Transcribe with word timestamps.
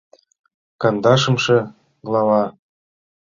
КАНДАШЫМШЕ 0.81 1.57
ГЛАВА 2.07 2.41